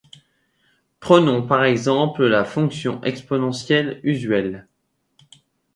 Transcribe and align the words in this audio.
Prenons 0.99 1.45
par 1.45 1.63
exemple 1.63 2.25
la 2.25 2.43
fonction 2.43 3.03
exponentielle 3.03 3.99
usuelle. 4.01 4.67